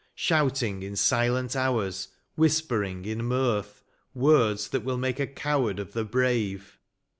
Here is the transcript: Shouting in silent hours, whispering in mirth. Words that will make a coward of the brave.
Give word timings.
Shouting 0.15 0.81
in 0.81 0.95
silent 0.95 1.55
hours, 1.55 2.07
whispering 2.33 3.05
in 3.05 3.23
mirth. 3.23 3.83
Words 4.15 4.69
that 4.69 4.83
will 4.83 4.97
make 4.97 5.19
a 5.19 5.27
coward 5.27 5.77
of 5.77 5.93
the 5.93 6.03
brave. 6.03 6.79